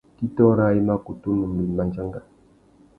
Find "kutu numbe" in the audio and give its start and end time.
1.05-1.63